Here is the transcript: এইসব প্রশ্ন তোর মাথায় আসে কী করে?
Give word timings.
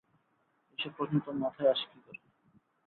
এইসব 0.71 0.91
প্রশ্ন 0.97 1.15
তোর 1.25 1.35
মাথায় 1.43 1.71
আসে 1.73 1.85
কী 1.91 1.99
করে? 2.05 2.19